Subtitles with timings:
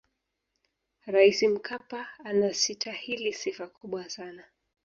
[1.05, 4.43] raisi mkapa anasitahili sifa kubwa sana